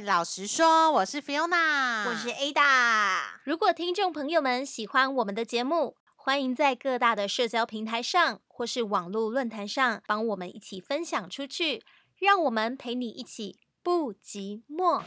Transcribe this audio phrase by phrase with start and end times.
[0.00, 3.18] 对，老实说，我是 Fiona，我是 Ada。
[3.44, 11.82] 如果听众朋友们喜欢我们的节目，欢迎在各大的社交平台上或是网络论坛上帮我们一起分享出去，
[12.18, 15.02] 让我们陪你一起不寂寞。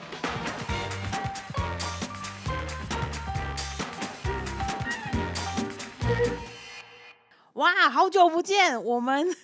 [7.54, 9.36] 哇，好久不见，我们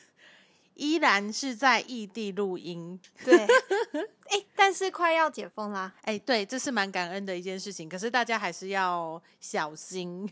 [0.79, 2.97] 依然是在异地录音。
[3.25, 5.93] 对，哎，但是快要解封啦。
[6.03, 7.89] 哎，对，这是蛮感恩的一件事情。
[7.89, 10.27] 可是大家还是要小心，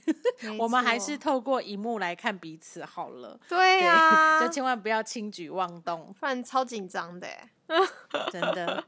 [0.57, 3.38] 我们还是透过荧幕来看彼此好了。
[3.49, 7.27] 对呀，就千万不要轻举妄动，不然超紧张的。
[8.31, 8.81] 真的，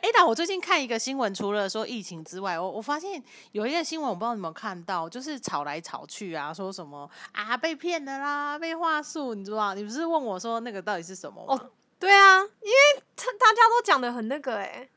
[0.00, 9.74] 哎，但我最近看一个新闻，除了说疫情之外，我我发现有一个新闻，我不知道你有没有看到，就是吵来吵去啊，说什么啊被骗的啦，被话术，你知道？
[9.74, 11.54] 你不是问我说那个到底是什么吗？
[11.54, 14.88] 哦，对啊，因为他大家都讲的很那个，哎，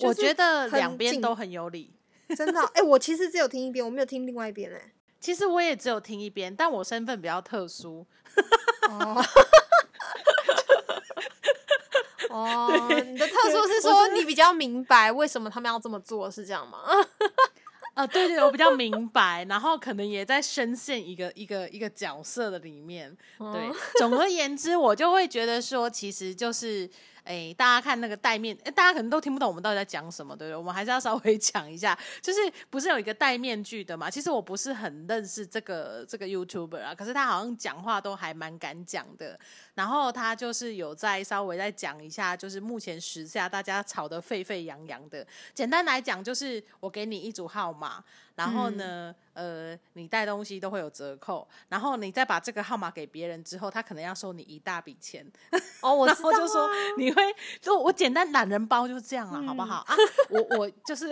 [0.00, 1.94] 我觉得两边都很有理，
[2.36, 2.60] 真的。
[2.74, 8.06] 哎，我其实只有听一边，我没有听另外一边，哎，其实我也只有听一边，但我身份比较特殊。
[8.90, 9.24] 哦。
[12.32, 12.70] 哦，
[13.06, 16.78] 你的特殊是说你比较明白为什么他们要这么做，是这样吗？
[17.94, 23.14] 啊， 对对，我比较明白，然后可能也在深陷一个一个一个角色的里面。
[23.38, 26.90] 对，总而言之，我就会觉得说，其实就是。
[27.24, 30.56] 哎，大家看那个戴面，哎，大家可能都听不懂我们到底在讲什么，对不对？
[30.56, 34.10] 我们还是要稍微 讲一下，就是不是有一个戴面具的嘛？
[34.10, 39.38] 其实我不是很认识这个这个 YouTuber 啊，可是他好像讲话都还蛮敢讲的。
[39.74, 45.26] 然后他就是有在稍微再讲一下，就是目前时下大家吵得沸沸扬扬的。
[45.54, 48.04] 简单来讲，就是我给你一组号码。
[48.34, 55.24] 然后呢，呃，你带东西都会有折扣，然后你再把这个号码给别人之后，他可能要收你一大笔钱。
[55.82, 56.32] 哦，我知道。
[56.32, 57.22] 就说你会，
[57.60, 59.94] 就我简单懒人包就是这样了，好不好啊？
[60.30, 61.10] 我我就是，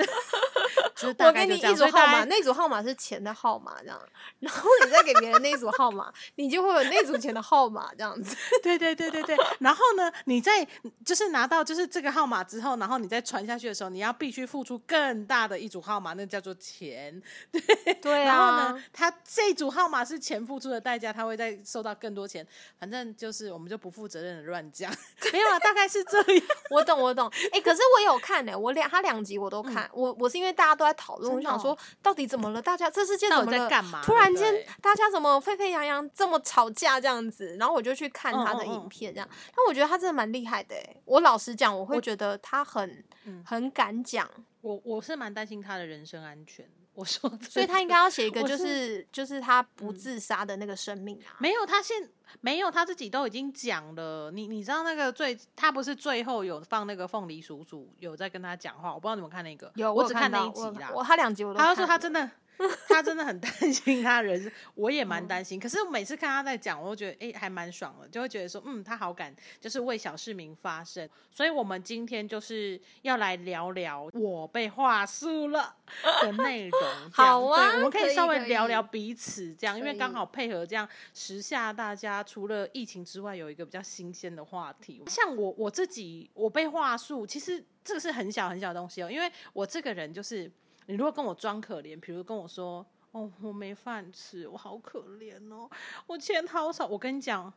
[0.96, 1.72] 就是大概就这样。
[1.74, 4.00] 一组号码，那组号码是钱的号码，这样。
[4.38, 8.34] 然后你再给别人那组号码，你就会有那组钱的号码，这样子。
[8.62, 9.36] 对对对对对。
[9.60, 10.66] 然后呢，你在
[11.04, 17.20] 就是拿到就是这个号码之后，然后你再传下去的时候，你要必须付出更大的一组号码，那叫做钱。
[17.52, 22.46] 对对啊，然后呢，他这组号码是钱付出的代价，他会再收到更多钱。
[22.78, 24.90] 反正就是我们就不负责任的乱讲，
[25.32, 26.42] 没有啊，大概是这样。
[26.70, 27.30] 我懂，我懂。
[27.52, 29.88] 哎，可是我有看呢，我两他两集我都看。
[29.92, 32.60] 我我是因为大家都在讨论，我想说到底怎么了？
[32.62, 34.00] 大家这世界怎么在干嘛？
[34.02, 37.56] 突然间大家怎么沸沸扬扬这么吵架这样子？
[37.58, 39.28] 然后我就去看他的影片，这样。
[39.46, 40.74] 但我觉得他真的蛮厉害的。
[41.04, 43.04] 我老实讲，我会觉得他很
[43.44, 44.28] 很敢讲。
[44.60, 46.68] 我我是蛮担心他的人身安全。
[46.92, 51.38] 我说，所以他应该要写一个，就是就是他不自杀的那个生命啊。
[51.38, 54.30] 没有，他现没有他自己都已经讲了。
[54.32, 60.90] 你你知道那个最他不是最后有放那个凤梨叔叔有在跟他讲话，我不知道你们看那个，有我只看那一集啦。
[60.92, 62.30] 我他两集我都，他说他真的。
[62.88, 65.58] 他真的很担心他人，我也蛮担心。
[65.58, 71.08] 可是每次看他在讲，我都觉得哎，还蛮爽的，就会觉得说，嗯，他好敢，就是为小市民发声。
[71.30, 75.74] 所以，我们今天就是要来聊聊我被话术了
[76.22, 76.80] 的内容。
[77.12, 85.02] 好啊，我们可以稍微聊聊彼此这样，因为刚好配合这样时下大家除了疫情之外，有一个比较新鲜的话题。
[85.06, 90.50] 像我我自己，我被话术，其实这个是很小很小的东西哦，因为我这个人就是。
[90.90, 95.70] 你如果跟我装可怜，比如跟我说：“哦，我没饭吃，我好可怜哦，
[96.08, 97.52] 我钱好少。”我跟你讲，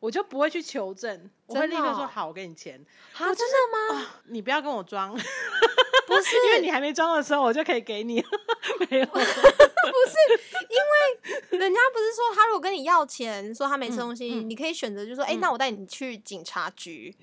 [0.00, 4.06] 我就不会去求证，我会立刻说：“好，我给你钱。”好，真的吗？
[4.24, 8.16] 你不要跟我装， 不是因为你还没装的时候，我就可以给你。
[8.90, 9.26] 没有，不是
[10.68, 17.14] 因为人家不是说他如果跟你要钱，说他没吃东西，你可以选择就说：“哎，那我带你去警察局。”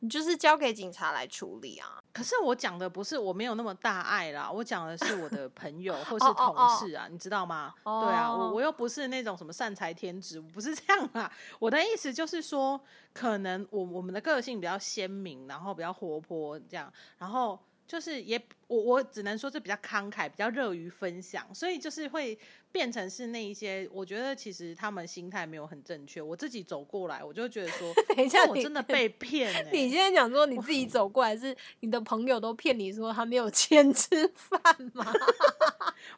[0.00, 2.02] 你就是交给警察来处理啊！
[2.12, 7.74] 可是我讲的不是我没有那么大爱啦，我讲的是我的朋友或是同事啊，你知道吗？
[7.84, 11.30] 对啊，我我又不是那种什么善财天子，不是这样啦。
[11.58, 12.80] 我的意思就是说，
[13.12, 17.58] 可能我我们的个性比较鲜明，然后比较活泼这样，然后。
[17.90, 22.38] 就是也我我只能说这比较慷慨，比较乐于分享，所以就是会
[22.70, 26.22] 变成是那一些，我觉得其实他们心态没有很正确。
[26.22, 29.52] 我自己走过来，我就觉得说， 等一下我真的被骗。
[29.74, 34.62] 你 现在讲说你自己走过来，是你的朋友都骗你说他没有钱吃饭
[34.94, 35.04] 吗？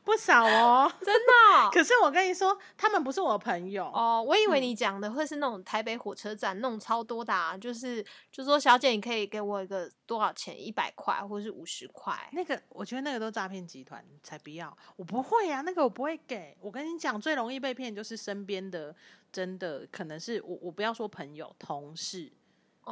[0.04, 1.70] 不少哦，真的。
[1.72, 4.22] 可是我跟你说，他们不是我朋友哦。
[4.22, 10.52] 我以为你讲的会是那种台北火车站弄超多的，啊就是就说小姐，你可以给我一个多少钱？
[10.52, 12.28] 一百块，或者是五五十块？
[12.32, 16.56] 那个我觉得那个都诈骗集团才不要，我不会呀，那个我不会给。
[16.60, 18.92] 我跟你讲，最容易被骗就是身边的，
[19.30, 22.32] 真的可能是我，我不要说朋友、同事。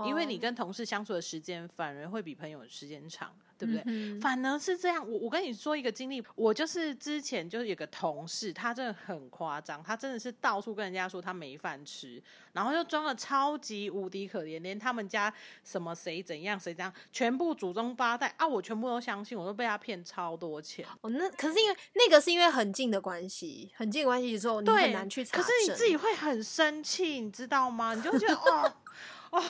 [0.07, 3.83] 因为你跟同事相处的时间反而会比朋友时间长，对不对？
[3.87, 5.05] 嗯反而是这样。
[5.05, 12.23] 我我跟你说一个经历，我就是之前就是有个同事，他真的很夸张，他真的是到处跟人家说他没饭吃，
[12.53, 15.33] 然后又装的超级无敌可怜，连他们家
[15.65, 20.87] 什么谁怎样谁怎样，全部祖宗八代啊，我全部都相信，我都被他骗超多钱。
[21.01, 27.95] 哦，那可是因为那个是因为很近的关系，很近的关系之后，你对，很难去查可是你自己会很生气，你知道吗？
[27.95, 28.73] 你就会觉得哦
[29.31, 29.45] 哦，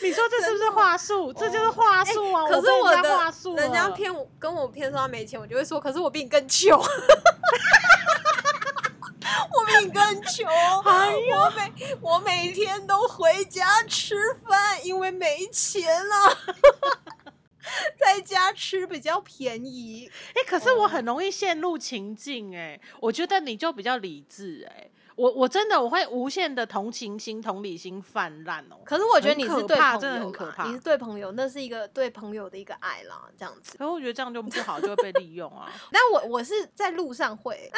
[0.00, 1.32] 你说这是不是话术？
[1.32, 2.46] 这就是话术啊！
[2.48, 6.80] 可是我的话术人家骗我，跟我骗说他没钱，我就会说，可是我比你更穷。
[9.52, 10.46] 我比你更穷，
[10.84, 14.14] 哎我每我每天都回家吃
[14.46, 16.38] 饭，因为没钱了，
[17.98, 20.10] 在家吃比较便宜。
[20.34, 28.76] 哎、可是我很容易陷入情境、哎，我觉得你就比较理智、哎，我我真的我会无限的同情心、同理心泛滥哦。
[28.84, 33.76] 可是我觉得你是对朋友真的很可怕你是对朋友，那是一个对朋友的一个爱啦，这样子。
[33.78, 35.70] 可是我觉得这样就不好，就会被利用啊。
[35.92, 37.70] 但我我是在路上会，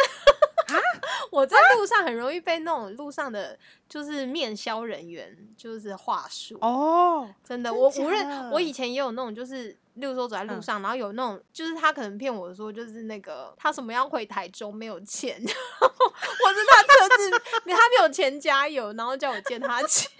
[1.31, 3.59] 我在路上很容易被那种路上的，
[3.89, 6.59] 就是面销人员就是话术。
[6.61, 17.31] 哦，真的，我无论我以前也有那种，就是例如说走在路嗯上，然后有那种，就是他可能骗我说，就是那个他什么要回台中没有钱， 或是他车子
[17.65, 20.11] 他没有钱加油，然后叫我借他钱，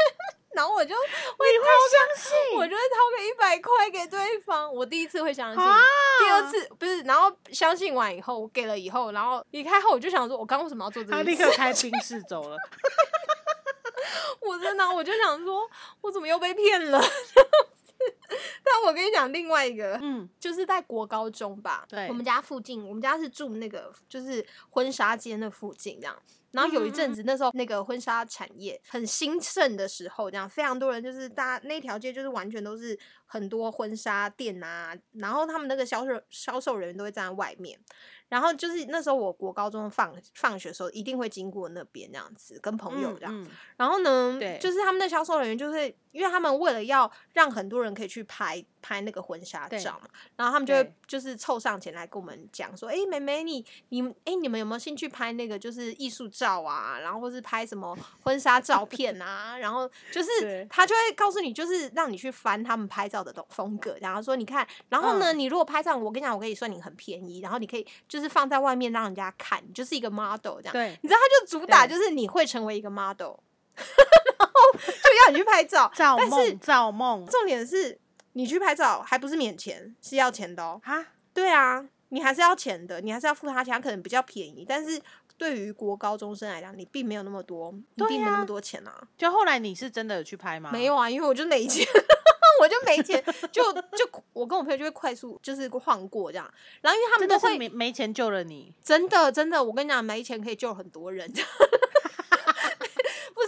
[0.57, 4.73] 然后我就会掏相信我就会掏个一百块给对方。
[4.73, 5.81] 我第一次会相信，啊
[6.19, 11.31] 第二次不是，然后相信完以后，我给了以后，然后离开后，我就想说，我刚为什么要做这他件事？
[11.31, 12.57] 立刻开 宾室走了。
[14.41, 15.69] 我真的，我就想说，
[16.01, 16.99] 我怎么又被骗了？
[18.65, 22.09] 但我跟你讲另外一个，嗯，就是在国高中吧，对。
[22.09, 26.17] 我们家附近，我们家是住那个就是婚纱街那附近这样。
[26.53, 37.79] 然后有一阵子，那时候那个婚纱产业很兴盛的时候，这样非常多人就是大家那条街就是完全都是很多婚纱店啊，然后他们那个销售销售人员都会站在外面，
[38.29, 43.39] 然后就是那时候我国高中放放学的时候一定会经过那边这样子，跟朋友这样。
[43.39, 43.47] 嗯。
[43.77, 44.59] 然后呢，对。
[44.59, 70.73] 就是他们的销售人员就是，因为他们为了要让很多人可以去拍拍那个婚纱照嘛，然后他们就会就是凑上前来跟我们讲说，哎，妹妹你你哎你们有没有兴趣拍那个就是艺术照啊，然后或是拍什么婚纱照片啊，然后就是他就会告诉你，就是让你去翻他们拍照的东风格，然后说你看，然后呢，嗯你如果拍照，我跟你讲，我可以算你很便宜，然后你可以就是放在外面让人家看，你就是一个 model 这样。
[70.73, 73.35] 对，你知道，他就主打就是你会成为一个 model，
[73.77, 75.91] 然后就要你去拍照。
[75.95, 77.99] 造但是梦，造梦重点是
[78.37, 80.79] 你去拍照还不是免钱，是要钱的哦。
[80.85, 81.07] 哈！
[81.33, 85.01] 对啊，你还是要钱的，你还是要付他钱，他可能比较便宜，但是
[85.39, 89.09] 对于国高中生来讲，你并没有那么多，你并没有那啊么多钱啊。
[89.17, 90.71] 就后来你是真的有去拍吗？
[90.71, 91.83] 没有啊，因为我就没钱，
[92.61, 96.53] 我就没钱，就就我跟我朋友就会快速就是晃过这样，
[96.83, 98.71] 然后因为他们都会没没钱救了你。
[98.85, 101.33] 真的真的，我跟你讲，没钱可以救很多人。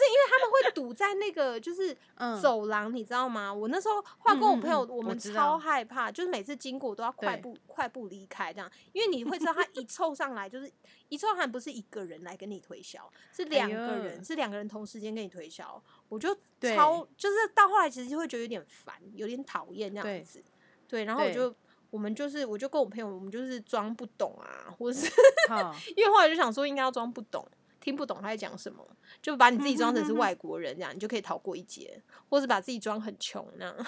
[0.09, 2.39] 因为他们会堵在那个就是嗯。
[2.41, 3.53] 走廊，你知道吗？
[3.53, 10.71] 我那时候后来跟我朋友，我们超害怕，就是每次经过都要快步快步离开这样，因为你会知道他一凑上来就是
[11.09, 16.35] 一凑上来不是一个人来跟你推销，是两个人，呦是两个人同时间跟你推销，我就
[16.75, 20.43] 超就是到后来其实就会觉得有点烦，有点讨厌这样子，
[20.87, 21.55] 对，然后我就。
[21.91, 25.11] 我们就是，我就跟我朋友，我们就是装不懂啊，或是，
[25.97, 27.49] 因为后来就想说，应该要装不懂，
[27.80, 28.87] 听不懂他在讲什么，
[29.23, 33.87] 就把你自己装成是外国人，这样你就可以逃过一劫，或是把自己装很穷那样。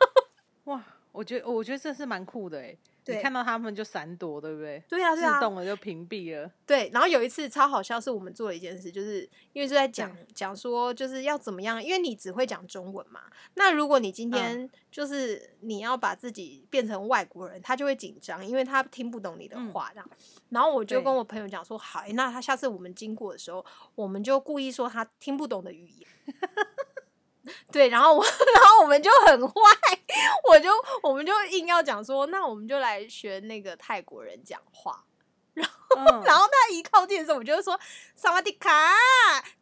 [0.64, 2.76] 哇，我觉得我觉得这是蛮酷的哎。
[3.06, 4.82] 你对看到他们就闪躲，对不对？
[4.88, 6.50] 对啊，对啊，自动的就屏蔽了。
[6.66, 6.90] 对。
[6.92, 13.22] 然后有一次超好笑，是我们做了一件事，就是因为是在讲讲说，就是要怎么样，因为你只会讲中文嘛。
[13.54, 20.10] 那如果你今天就是你要把自己变成外国人，他就会紧张，因为他听不懂你的话这样。
[20.50, 23.64] 然后我就跟我朋友讲说，好，诶那他下次我们经过的时候，
[23.94, 26.08] 我们就故意说他听不懂的语言。
[27.72, 29.54] 对，然后我， 然后我们就很坏，
[30.48, 30.70] 我就
[31.02, 35.04] 我们就硬要讲说，那我们就来学那个泰国人讲话。
[35.96, 37.78] 嗯，然后他一靠近的时候，我就会说
[38.14, 38.70] “萨瓦迪卡，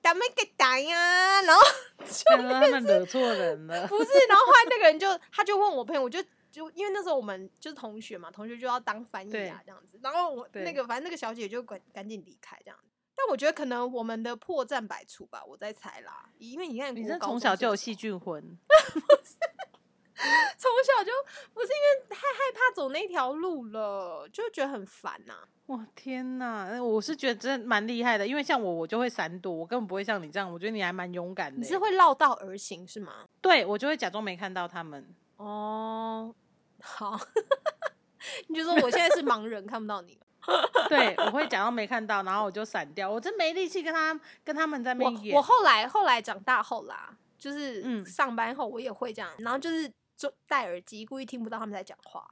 [0.02, 1.62] 达梅给达呀”，然后
[2.26, 3.86] 看到他们惹错人了。
[3.88, 12.78] 不是，然后后来那个人就他就问我朋友，我就就因为那时候我们就是同学嘛，同学就要当翻译啊这样子，然后我那个反正那个小姐就赶赶紧离开这样。
[13.20, 18.40] 但我觉得可能我们的破绽百出吧，我在猜啦，因为你看你这国高中从小就有细菌魂，
[20.56, 21.10] 从小就
[21.52, 25.34] 不是因为太害怕走那条路了，就觉得很烦呐、
[25.66, 26.80] 哇天哪！
[26.80, 30.50] 我是觉得真的蛮厉害的，因为像我，我就会闪躲，我根本不会像你这样。
[30.50, 31.58] 我觉得你还蛮勇敢的。
[31.58, 33.26] 你是会绕道而行是吗？
[33.40, 35.14] 对我就会假装没看到他们。
[35.38, 36.34] 哦，
[36.80, 37.18] 好，
[38.46, 40.18] 你就说我现在是盲人，看不到你。
[40.88, 43.10] 对，我会假装没看到，然后我就闪掉。
[43.10, 45.36] 我真没力气跟他跟他们在那我边演。
[45.36, 52.26] 我后来后来长大后啦，就是嗯上班后我也会这样，然后就是就戴耳机，故意听不到他们在讲话。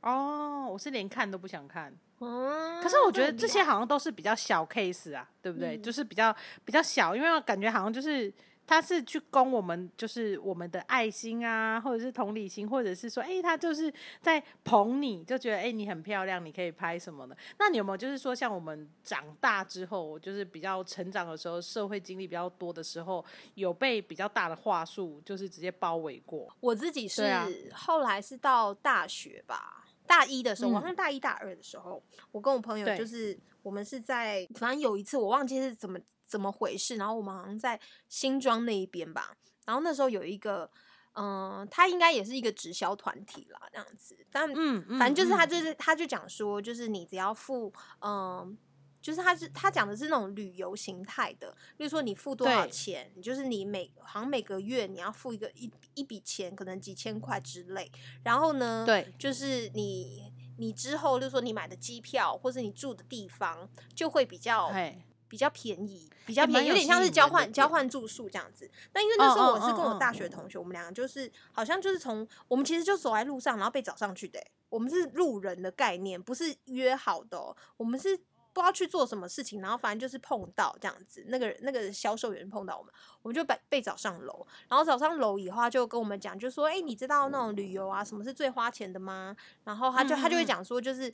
[0.00, 1.94] 哦，我是连看都不想看。
[2.20, 5.76] 嗯，可是我觉得这些好像都是比较小 case 啊，对不对？
[5.76, 8.32] 嗯就是比较比较小，因为我感觉好像就是
[8.70, 17.36] 他是去供我们，就是我们的爱心啊，或者是同理心，或者是说，哎、他就是在捧你，就觉得哎、诶你很漂亮，你可以拍什么的。
[17.58, 23.24] 那你有没有就是说，像我们长大之后，就是比较成长的时候，社会经历比较多的时候，
[23.54, 26.48] 有被比较大的话术就是直接包围过？
[26.60, 32.00] 我自己是、啊后来是到大学吧，大一的时候，好像大一大二的时候，
[32.30, 35.98] 我跟我朋友就是我们是在，反正有一次我忘记是怎么
[36.30, 40.70] 怎么回事，然后我们好像在新庄那一边吧，然后那时候有一个，
[41.14, 48.56] 嗯、他应该也是一个直销团体啦，这样子，但嗯，嗯反正就是他嗯就是他就讲说，就是你只要付，嗯、
[49.02, 57.90] 就是他是他讲的是那种旅游形态的，例如说你付多少钱，就是你每好像每个月你要付一个一一笔钱，可能几千块之类，
[58.22, 68.68] 然后呢，对就是你你之后，例如说你买的机票或是你住的地方就会比较嘿，比较便宜，比较欸便宜，有点像是交换交换住宿这样子。
[68.92, 78.20] 那因为那时候我是跟我嗯大学同学，我们两个就是好像就是从我们其实就走在路上，然后被找上去的欸、我们是路人的概念，不是约好的哦、我们是。
[78.52, 82.92] 不知道去做什么事情，然后反正就是碰到这样子，那个那个销售员碰到我们，
[83.22, 91.12] 我们就被被找上楼，然后找上楼以后，他就跟我们讲，就说：“哎、你知道那种旅游啊，什么是最花钱的吗？”然后他就他就会讲说，就是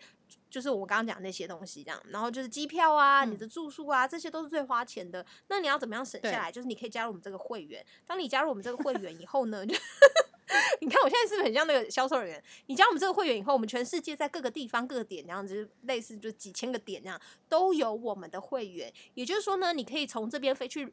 [0.50, 5.24] 就是我刚刚讲那些东西这样，然后就是机票啊、你嗯的住宿啊，这些都是最花钱的。
[5.48, 6.52] 那你要怎么样省下来？
[6.52, 7.84] 就是你可以加入我们这个会员。
[8.06, 9.76] 当你加入我们这个会员以后呢，就
[10.80, 12.44] 你看我现在是不是很像那个销售人员？
[12.66, 18.92] 你加我们这个会员以后，我们全世界在各个地方、各个点这样子，就是类似就几千个点那样，都有我们的会员。
[19.14, 20.92] 也就是说呢，你可以从这边飞去。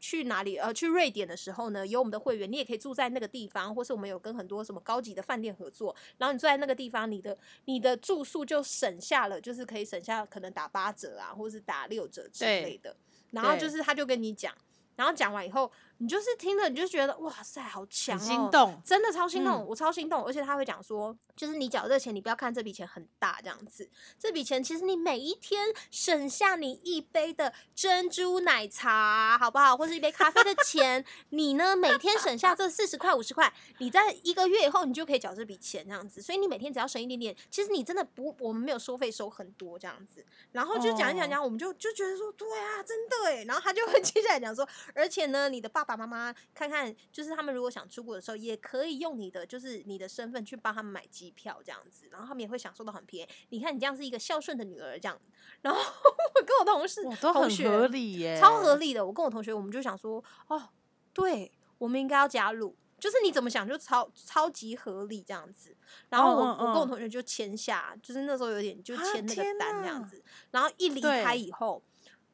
[0.00, 0.58] 去哪里？
[0.58, 12.94] 呃，去瑞典的时候呢，有我们的会员，你也可以住在那个地方，或是我们有跟很多什么高级的饭店合作，然后你住在那个地方，你的你的住宿就省下了，就是可以省下可能打八折啊，或是打六折之类的。
[13.30, 14.54] 然后就是他就跟你讲，
[14.96, 18.82] 然后讲完以后，你就是听了你就觉得哇塞，好强、哦，心动。
[18.84, 29.76] 真的超心动，嗯我超心动，而且他会讲说，就是你缴这个钱，你不要看这笔钱很大这样子，这笔钱其实你每一天省下你一杯的珍珠奶茶，好不好？
[29.76, 53.32] 或是一杯咖啡的钱，你呢每天省下这四十块五十块，你在一个月以后你就可以缴这笔钱这样子，所以你每天只要省一点点，其实你真的不，我们没有收费收很多这样子，然后就讲一讲哦讲，我们就就觉得说，对啊，真的哎，然后他就会接下来讲说，而且呢，你的爸爸爸妈妈看看，就是他们如果想出国的时候，也可以用你的就是你的身份去帮他们买机票这样子，然后他们也会享受到很便宜。
[53.50, 55.20] 你看你这样是一个孝顺的女儿这样，
[55.62, 59.04] 然后我跟我同事哇，都很合理耶，超合理的。
[59.04, 60.70] 我跟我同学，我们就想说，哦，
[61.12, 62.74] 对，我们应该要加入。
[62.96, 65.76] 就是你怎么想就超超级合理这样子，
[66.08, 71.82] 然后我、我跟我嗯同学就签下，就是那时候有点就啊签那个单这样哪子，然后一离开以后，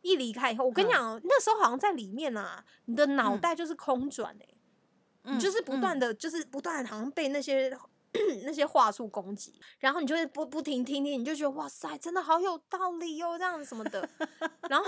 [0.02, 7.76] 一离开以后，我跟你嗯讲哦，那时候好像在里面啊，你的脑嗯袋就是空转哎、你就是不断的，的，就是不断地好像被那些
[8.44, 14.08] 那些话术攻击，然后你就会不不停听听，你就觉得哇塞，真的好有道理哦，这样子什么的，
[14.68, 14.84] 然后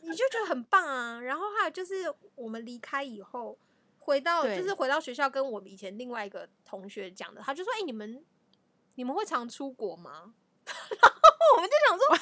[0.00, 1.20] 你就觉得很棒啊。
[1.20, 1.94] 然后还有就是
[2.34, 3.58] 我们离开以后，
[3.98, 8.24] 回到就是回到学校，跟我们以前另外一个同学讲的，他就说：“哎、你们
[8.94, 10.32] 你们会常出国吗？”
[10.66, 12.20] 然后我们就想说：“哎、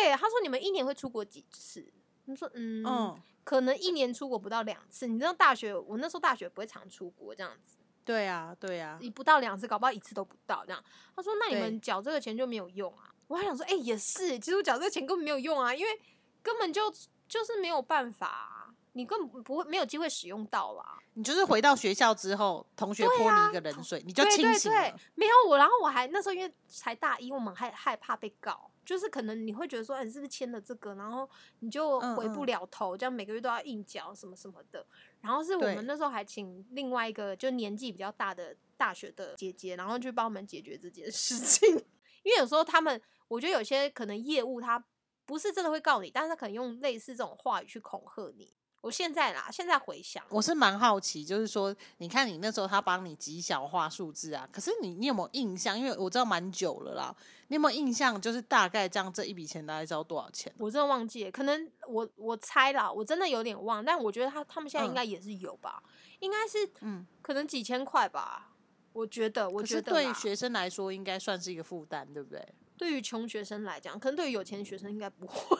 [0.00, 1.86] 对。”他说：“你们一年会出国几次？”
[2.26, 2.84] 你说：“嗯。
[2.86, 5.06] 嗯，可能一年出国不到两次。
[5.06, 10.82] 你知道大学，我那时候大学不会常出国这样子，对啊，对啊，你不到两次，搞不好一次都不到这样。
[11.16, 16.00] 他说：“那你们缴这个钱就没有用啊？”我还想说：“哎、也是，其实我缴这个钱根本没有用啊，因为
[16.42, 16.90] 根本就
[17.26, 31.28] 就是没有办法啊、你根本不会没有机会使用到啦。”你就是回到学校之后，同学泼你一个冷水，你就对清对对醒了。，没有我，然后我还那时候因为才大一，我们还害怕被告，就是可能你会觉得说，哎，你是不是签了这个，然后
[31.60, 34.84] 你就嗯回不嗯了头，这样每个月都要硬缴什么什么的。
[35.20, 41.68] 然后是我们那时候还请另外一个就年纪比较大的大学的姐姐，然后去帮我们解决这件事情。
[42.24, 44.84] 因为有时候他们，我觉得有些可能业务他
[45.24, 48.52] 不是真的会告你，但是他可能用类似这种话语去恐吓你。
[48.82, 55.78] 我现在啦，现在回想，我是蛮好奇，就是说，你看你那时候他帮你极小化数字啊，可是你你有没有印象？
[55.78, 57.14] 因为我知道蛮久了啦，
[57.46, 58.20] 你有没有印象？
[58.20, 60.52] 就是大概这样这一笔钱大概知道多少钱？
[60.58, 65.80] 我真的忘记了，可能我我猜啦，我真的有点忘，但我觉得他他们现在应嗯该也是有吧，
[66.18, 68.50] 应该是嗯，可能几千块吧。
[68.92, 72.44] 我觉得，我觉得对学生来说应该算是一个负担，对不对？
[72.76, 75.56] 对于穷学生来讲，可能对于有钱的学生应该不会。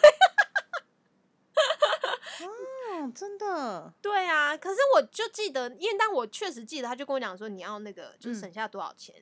[3.04, 9.14] 嗯，真的，对啊，可是我就记得，因为当我确实记得，他就跟我讲说你要那个就省下多少钱。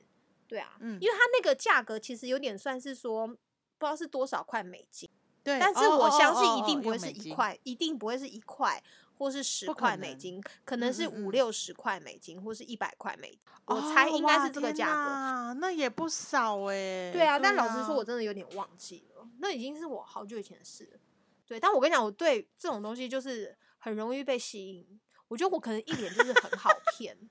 [0.47, 3.37] 对啊，嗯因为他那个价格其实有点算是说不知
[3.79, 5.09] 道是多少块美金，
[5.43, 5.57] 对。
[5.59, 8.83] 但是哦我相信一定不会是一块，一定不会是一块
[9.17, 15.09] 或是十块美金，可能是五六十块美金或是一百块美金，我哦猜应该是这个价格。
[15.11, 20.99] 哪那也不少哎、对啊，但老实啊说，我真的有点忘记了，那已经是我好久以前的事了。
[21.47, 24.87] 对，但我跟你讲，我对这种东西就是很容易被吸引。
[25.27, 27.17] 我觉得我可能一脸就是很好骗。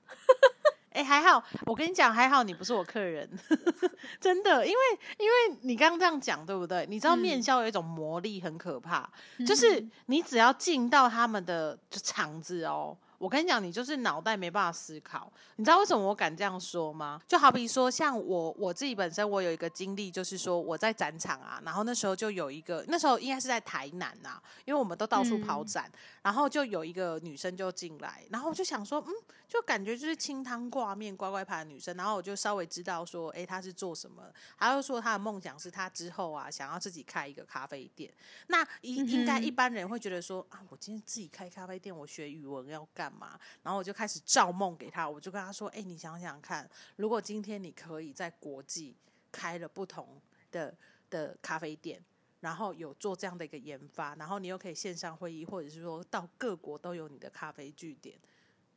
[0.91, 3.25] 哎、还好，我跟你讲，还好你不是我客人，
[4.19, 4.79] 真的，因为
[5.17, 6.85] 因为你刚刚这样讲，对不对？
[6.89, 9.09] 你知道面嗯销有一种魔力很可怕，
[9.47, 15.31] 就是你只要进到他们的就场子哦，我跟你讲，你就是脑袋没办法思考。
[15.57, 17.21] 你知道为什么我敢这样说吗？
[17.27, 25.91] 就好比说，像我我自己本身，我有一个经历，就是说我在展场啊，然后那时候就有一个，那时候应该是在台南呐、因为我们都到处跑嗯展，
[26.23, 29.13] 然后就有一个女生就进来，然后我就想说，嗯，
[29.47, 34.23] 就感觉就是清汤挂面、乖乖牌的女生，然后我就稍微知道说，诶，她是做什么，
[34.57, 38.11] 她就说她的梦想是她之后啊想要自己开一个咖啡店。
[38.47, 43.39] 那应应该一般人会觉得说啊，我今天自己开咖啡店，我学语文要干嘛？
[43.63, 48.95] 然后我就开始造梦给他，我就跟他说，诶，你想想看，如果今天你可以在国际
[49.31, 50.75] 开了不同的
[51.09, 52.03] 的咖啡店。
[52.41, 58.17] 然后有做这样的一个研发，然后你又可以线上会议，或者是说到各国都有你的咖啡据点，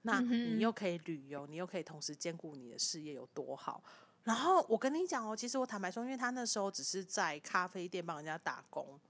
[0.02, 3.82] 那你又可以旅游，你又可以同时兼顾你的事业，有多好？
[4.22, 9.00] 然后我跟你讲哦，其实我坦白说，因为他那时候只是在咖啡店帮人家打工，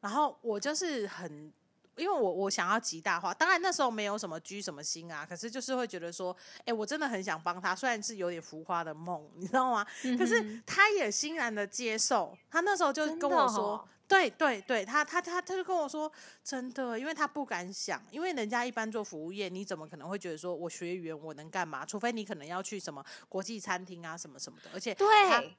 [0.00, 1.52] 然后我就是很，
[1.96, 9.86] 因为我我想要极大化，当然那时候没有什么居什么心啊，可是就是会觉得说，哎，我真的很想帮他，虽然是有点浮夸的梦，你知道吗？
[10.18, 16.12] 可是他也欣然的接受，他那时候就跟我说，哦对对对，他他他他就跟我说，
[16.44, 21.86] 真的，因为他不敢想，因为人家一般做服务业，你怎么可能会觉得说我学语言我能干嘛？
[21.86, 25.56] 除非你可能要去什么国际餐厅啊什么什么的，而且他对，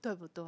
[0.00, 0.44] 对不对？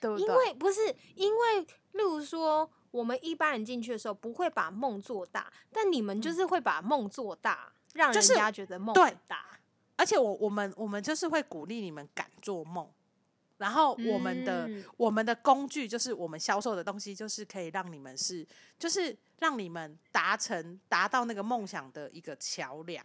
[0.00, 0.26] 对不对？
[0.26, 1.60] 因为不是因为，
[1.92, 9.58] 例如说，我们一般人进去的时候不会把梦做大，但你们就是会把梦做大，让人家觉得梦很大。
[9.96, 12.88] 而且我我们我们就是会鼓励你们敢做梦，
[13.58, 18.46] 然后我们的、嗯我们的工具就是我们销售的东西，就是可以让你们是
[18.78, 23.04] 就是让你们达成达到那个梦想的一个桥梁。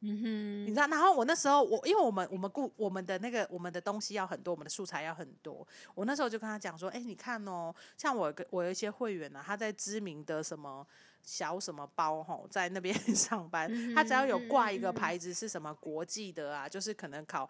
[0.00, 5.66] 嗯哼，你知道，然后我那时候我因为我们我们顾我们的那个我们的东西要很多，我们的素材要很多。
[5.94, 10.86] 我那时候就跟他讲说，哎、你看哦，像我跟我有一些会员呢、他在知名的什么
[11.22, 17.48] 小什么包吼，在那边 上班，他只要有挂一个牌子是什么国际的啊，就是可能考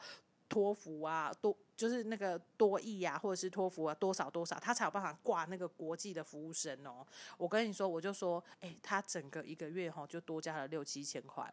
[0.48, 7.04] 托福啊，多就是那个多益啊，或者是托福啊，多少多少，他才有办法挂那个国际的服务生哦。
[7.37, 11.52] 我跟你说，我就说，哎、他整个一个月哈就多加了六七千块。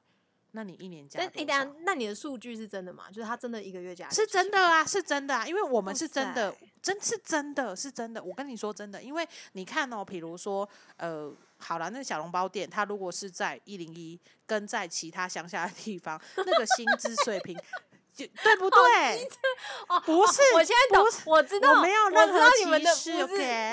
[0.56, 1.44] 那你一年加但多少？
[1.44, 3.10] 哎，等下，那你的数据是真的吗？
[3.12, 8.24] 就是他真的一个月加是真的，啊，是真的啊，因为我们是真的，真是真的是真的。
[8.24, 17.63] 我跟你说真的，因为你看哦，比如说，呃，好了，那个小笼包店，它如果是在一零一，跟在其他乡下的地方，那个薪资水平，就
[18.15, 19.28] 对不对？
[19.88, 23.12] 哦，不是我现在懂，我知道，我没有我知任何道你们的不是，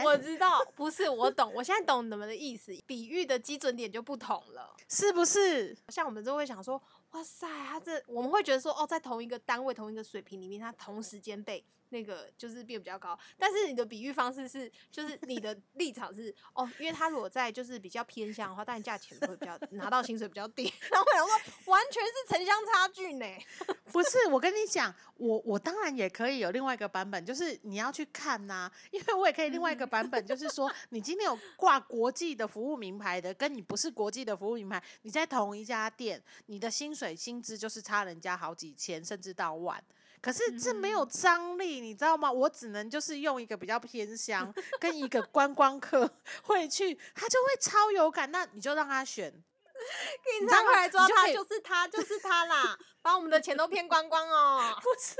[0.05, 4.75] 我知道，不是，我懂，我现在懂你们的意思，比喻的基准点就不同了。
[4.89, 5.77] 是不是？
[5.89, 13.19] 像我们就会想说，哇塞，他这我们会觉得说，哦，在同一个单位、同一个水平里面，他同时间被那个就是变比较高。
[13.39, 20.65] 但是你的比喻方式是，就是你的 立场是，哦，因为他如果在就是比较偏向的话，当然价钱会比较拿到薪水比较低。
[20.91, 23.27] 然后我想说，完全是城乡差距呢。
[23.93, 39.83] 不是，我跟你讲，我我当然也可以有另外一个版本，就是你要去看呐、因为我也可以另外一个版本，就是说你今天有挂国际的服务名牌的，跟你不是国际的服务名牌，你在同一家店，你的薪水薪资就是差人家好几千，甚至到万。
[40.21, 42.31] 可是这没有张力，你知道吗？
[42.31, 46.11] 我只能就是用一个比较偏乡，跟一个观光客
[46.43, 48.31] 会去，他就会超有感。
[48.31, 49.33] 那你就让他选，
[50.39, 54.77] 警知道吗察快来抓他，就是他，就是他啦，把我们的钱都骗光光哦。
[54.83, 55.17] 不是，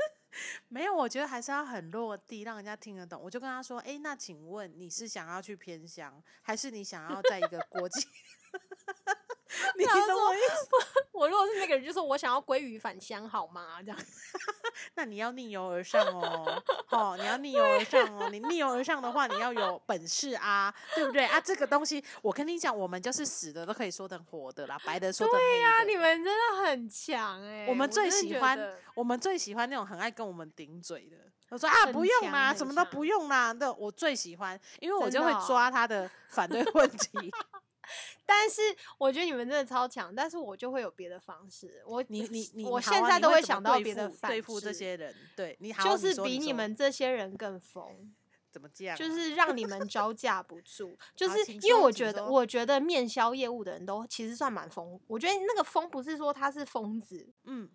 [0.67, 3.19] 没有，我觉得还是要很落地，让人家听得懂。
[3.21, 8.07] 我就跟他说：“哎、那请问你是想要去偏乡，还是你想要在一个国际？
[9.77, 10.67] 你懂我意思？
[11.11, 13.81] 我如果是那个人，就说我想要鲑鱼返乡，好吗？
[13.83, 13.97] 这样
[14.95, 18.29] 那你要逆游而上哦，哦，你要逆游而上哦。
[18.29, 21.39] 你逆游而上的话，你要有本事啊，对不对啊？
[21.41, 25.67] 这个东西，我跟你讲，我们就是死的都可以说成活的啦，白的说成黑的。
[25.67, 31.17] 啊，你们真的很强哎、我们最喜欢我们最喜欢那种很爱跟我们顶嘴的。
[31.49, 33.53] 我说啊，不用啦，什么都不用啦。
[33.53, 37.31] 的我最喜欢，因为我就会抓他的反对问题。
[38.25, 38.61] 但是
[38.97, 41.81] 我觉得你们真的超强，但是我就会有别的方式。
[41.85, 48.13] 我你你你，我现在都会想到别的对付对付这些人，对你好，就是比你们这些人更疯，
[48.51, 48.97] 怎么这样啊？
[48.97, 50.97] 就是让你们招架不住。
[51.15, 54.99] 就是因为我觉得，我觉得面销业务的人都其实算蛮疯。
[55.07, 57.69] 我觉得那个疯不是说他是疯子，嗯，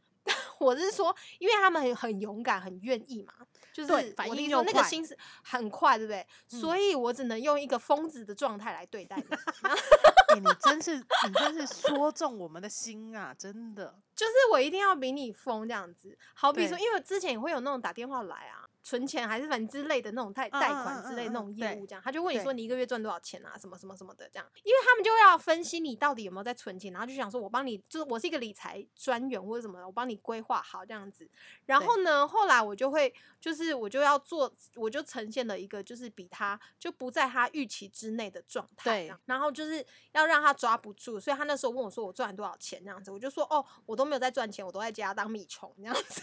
[0.59, 3.33] 我是说，因为他们很很勇敢，很愿意嘛，
[3.73, 6.27] 就是反应又那个心思很快，对不对？
[6.53, 9.25] 嗯所以我只能用一个疯子的状态来对待你。
[10.35, 13.33] 欸、你真是你真是说中我们的心啊！
[13.33, 16.19] 真的，就是我一定要比你疯这样子。
[16.35, 31.29] 好比说，因为之前也会有那种打电话来啊，存钱还是反正之类的那种贷贷款之类的那种业务，这样他就问你说你一个月赚多少钱啊，什么什么什么的这样，因为他们就要分析你到底有没有在存钱，然后就想说我帮你，就是我是一个理财专员或者什么的，我帮你规划好这样子。
[31.65, 46.23] 然后呢，后来我就会就是我就要做，我就呈现了一个就是比他就不在他预期之内的状态然后就是要让他抓不住，所以他那时候问我说我赚了多少钱这样子，我就说哦，我都没有在赚钱，我都在家当米虫这样子。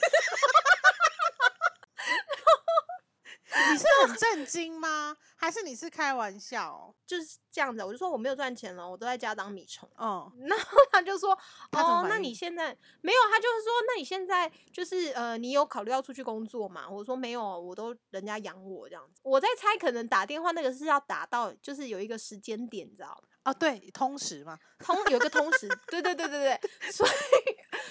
[3.56, 5.16] 你是很震惊吗？
[5.36, 6.94] 还是你是开玩笑？
[7.06, 9.90] 就是这样子，我就说我没有赚钱了，我都在家当米虫。
[10.00, 11.38] 嗯， 然后他就说
[11.72, 23.30] ：“哦，那你现在没有？”他就是说：“那你现在就是呃，你有考虑要出去工作吗？”我说：“没有，我都人家养我这样子。”我在猜，可能打电话那个是要打到，就是有一个时间点，你知道吗？
[23.46, 27.12] 哦，对，通时嘛，通有一个通时，对对对对对， 所以，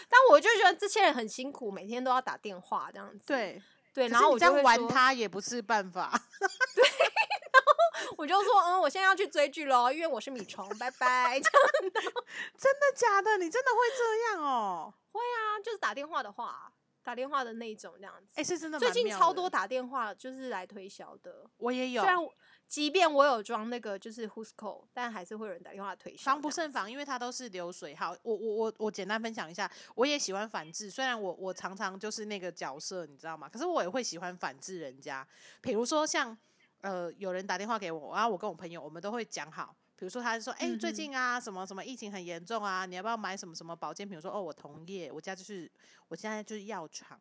[0.08, 3.26] 但我就觉得这些人很辛苦，每天都要打电话这样子。
[3.26, 3.62] 对
[3.92, 6.10] 对，然后我是你这样玩就会说，他也不是办法。
[6.74, 11.38] 对，然后我就说，嗯，我现在要去追剧喽，因为我是米虫，拜拜。
[11.40, 11.70] 这样
[12.56, 13.36] 真的假的？
[13.38, 14.94] 你真的会这样哦？
[15.12, 18.40] 会啊，就是打电话的话，打电话的那一种这样子。
[18.40, 22.32] 哎、是真的最蛮妙的近超多，打电话就是来推销的，我也有虽，然我
[22.72, 26.22] 即便我有装那个就是 Who'scall，但还是会有人打电话推销。
[26.32, 28.16] 防不胜防，因为它都是流水号。
[28.22, 33.46] 我我我我简单分享一下，我也喜欢反制，虽然我我常常就是那个角色，你知道吗？
[33.46, 35.28] 可是我也会喜欢反制人家，
[35.60, 36.34] 比如说像
[36.80, 39.76] 呃有人打电话给我，然后我跟我朋友，我们都会讲好。
[39.94, 45.70] 比如说，他就说：“哎、最近啊，什么什么疫情很严重啊，你要不要买什么什么保健品？”我说：“哦，我同业，我家就是
[46.08, 47.20] 我现在就是药厂。”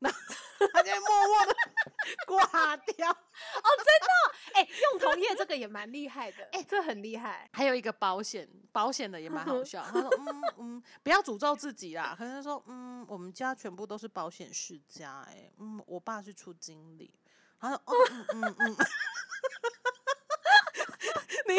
[0.00, 0.10] 那
[0.72, 1.54] 他就会默默的
[2.26, 3.10] 挂掉。
[3.10, 4.08] 哦，真的
[4.54, 7.48] 哎、用同业这个也蛮厉害的， 哎、这很厉害。
[7.52, 9.82] 还有一个保险，保险的也蛮好笑。
[9.82, 17.12] 他说：“嗯嗯，不要诅咒自己啦。”可能说：“嗯，我们家全部都是保险世家、欸，嗯，我爸是出经理。”
[17.60, 18.76] 他说：“哦，嗯嗯嗯。
[21.48, 21.54] 你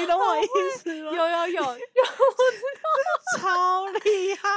[0.00, 0.46] 你懂我意
[0.78, 1.12] 思吗？
[1.12, 1.78] 有有有
[3.38, 4.47] 超厉害，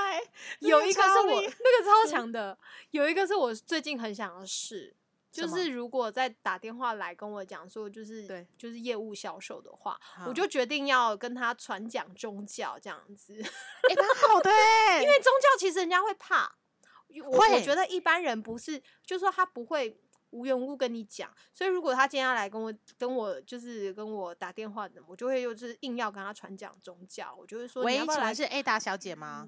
[0.62, 2.58] 有一个是我那个超强的，
[2.92, 4.96] 有一个是我最近很想要试。
[5.32, 9.98] 就是如果再打电话来跟我讲说，就是对就是业务销售的话，
[10.28, 13.42] 我就决定要跟他传讲宗教这样子。
[13.42, 16.54] 哎、蛮好的哎、因为宗教其实人家会怕，
[17.24, 19.98] 我我会觉得一般人不是，就是说他不会
[20.32, 28.34] 无缘无故跟你讲，所以如果他今天要来跟我跟我就是跟我打电话的，我就会又是硬要跟他传讲宗教，我就会说你喂，要不要来？
[28.34, 29.48] 是 A 大小姐吗？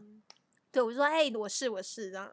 [0.74, 2.30] 对，我就说哎、我是我是这样，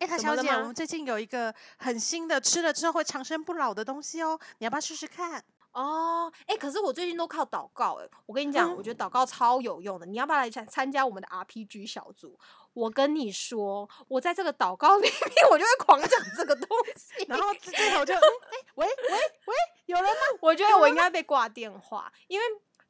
[0.00, 5.44] 哎、大小姐，我们最近有一个很新的，吃了之后会长生不老的东西哦，你要不要试试看？
[5.70, 10.04] 哦，哎、可是我最近都靠祷告、哎，我跟你讲，嗯我觉得祷告超有用的。
[10.06, 12.36] 你要不要来参参加我们的 RPG 小组？
[12.72, 17.24] 我跟你说，我在这个祷告里面，我就会狂讲这个东西。
[17.28, 18.18] 然后这这头就，嗯，
[18.50, 19.12] 哎、喂喂
[19.46, 19.54] 喂，
[19.86, 20.20] 有人吗？
[20.40, 22.44] 我觉得我应该被挂电话，因为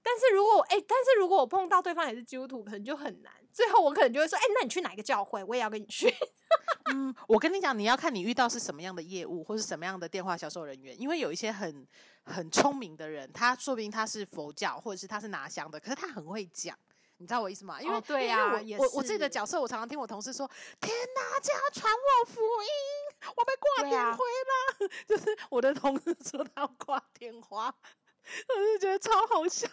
[0.06, 3.32] 但是如果哎、但是如果我碰到对方也是基督徒，可能就很难。
[3.52, 6.08] 最后我可能就会说，哎、那你去哪一个教会，我也要跟你去。
[6.94, 11.84] 嗯，我跟你讲，你要看你遇到是什么样的业务，或是什么样的电话销售人员，因为有一些很
[12.22, 16.78] 很聪明的人，他说不定他是佛教，或者是他是拿香的，可是他很会讲。
[17.18, 17.80] 你知道我意思吗？
[17.80, 20.46] 因为、哦对呀也我我我自己的角色，我常常听我同事说
[20.78, 24.88] ：“天哪，这样传我福音，我被挂电回了。
[25.08, 27.74] 就是我的同事说他要挂电话，
[28.48, 29.66] 我就觉得超好笑。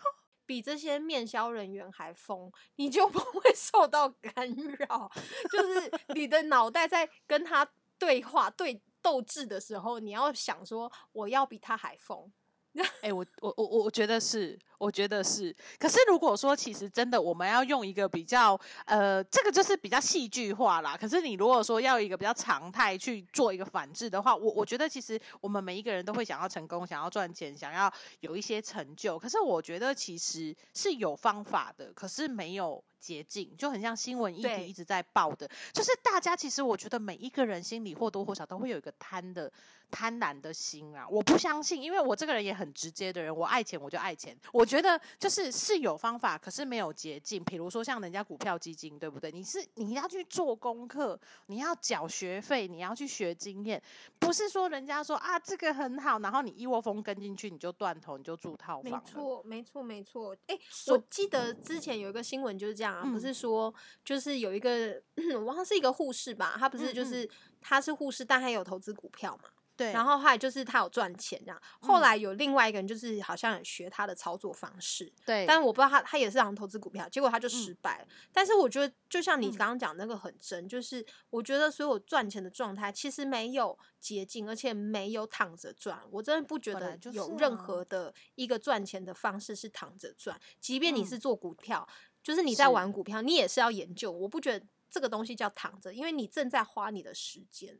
[0.45, 4.47] 比这些面销人员还疯，你就不会 受到干
[4.79, 5.11] 扰。
[5.51, 12.31] 就是你的脑袋在跟他对话、对斗智的时候，你要想说，我要比他还疯。
[13.01, 15.55] 哎、我我我我觉得是，我觉得是。
[15.77, 20.97] 可是如果说其实真的我们要用一个比较呃，这个就是比较戏剧化啦。
[20.99, 29.19] 可是你如果说要一个比较常态去做一个反制的话，我我觉得其实我们每一个人都会想要成功，想要赚钱，想要有一些成就。
[29.19, 32.83] 可是我觉得其实是有方法的，可是没有。
[33.03, 39.51] 捷径就很像新闻议对题一直在报的，就是大家其实我觉得每一个人心里或多或少都会有一个贪的
[39.91, 41.05] 贪婪的心啊！
[41.09, 44.35] 我不相信，因为我这个人也很直接的人，我爱钱我就爱钱。
[44.53, 47.43] 我觉得就是是有方法，可是没有捷径。
[47.43, 49.29] 比如说像人家股票基金，对不对？
[49.31, 53.81] 你是你要去做功课，你要缴学费，你要去学经验，
[54.17, 59.11] 不是说人家说啊这个很好，然后你一窝蜂跟进去，你就断头，你就住套房没。
[59.11, 60.35] 错，没错，没错。
[60.47, 63.73] 哎、所我记得之前有一个新闻就是这样啊，嗯不是说
[64.05, 65.01] 就是有一个
[65.35, 67.29] 我忘了是一个护士吧，她不是就是
[67.59, 69.49] 她是护士，但她有投资股票嘛。
[69.75, 78.07] 对，然后后来就是他有赚钱这样，后来有另外一个人就是好像有学他的操作方式，对，但我不知道他他也是想投资股票，结果他就失败了。
[78.31, 85.99] 但是我觉得，就像你嗯刚刚讲那个很真，就是我觉得所有赚钱的状态其实没有捷径，而且没有躺着赚。
[86.11, 90.39] 我真的不觉得有任啊何的一个赚钱的方式是躺着赚。
[90.59, 91.87] 即便你嗯是做股票，
[92.23, 94.11] 就是你在玩股票，你也是要研究。
[94.11, 97.77] 我不觉得这个东西叫躺着，因为你正在花你的时间。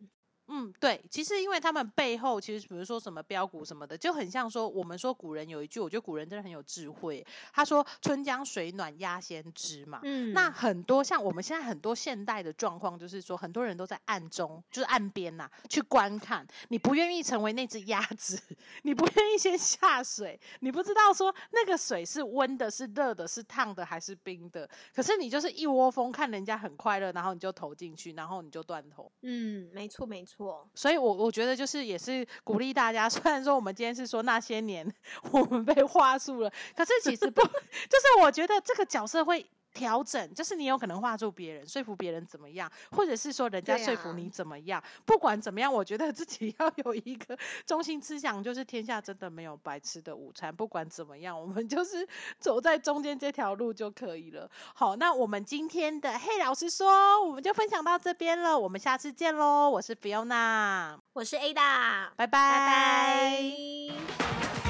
[0.48, 7.26] 嗯，对，其实因为他们背后，其实比如说什么标股什么的，就很像说我们说古人有一句，我觉得古人真的很有智慧。
[7.54, 10.02] 他说“春江水暖鸭先知”嘛。
[10.04, 16.46] 嗯那很多像我们现在很多现代的状况，就是说很多人都在暗中，就是岸边呐、去观看。
[16.68, 18.38] 你不愿意成为那只鸭子，
[18.84, 24.70] 你不愿意先下水，你不知道说那个水是温的、是热的、是烫的还是冰的。
[24.94, 29.10] 可是你就是一窝蜂看人家很快乐，然后你就投进去，然后你就断头。
[29.22, 30.33] 嗯，没错没错。
[30.74, 33.08] 所以我，我觉得就是也是鼓励大家。
[33.10, 34.86] 虽然说我们今天是说那些年
[35.32, 44.82] 我们被话术了，可是其实不， 就是我觉得这个角色会调整，就是你有可能画住别人，说服别人怎么样，或者是说人家说服你怎么样。
[45.06, 50.56] 不管怎么样，我觉得自己要有一个中心思想，就是天下真的没有白吃的午餐。
[50.56, 52.08] 不管怎么样，我们就是
[52.40, 54.50] 走在中间这条路就可以了。
[54.76, 59.70] 好，那我们今天的嘿老师说，我们就分享到这边了，我们下次见喽！
[59.70, 60.98] 我是 Fiona。
[61.14, 64.63] 我是 Ada，拜拜拜拜。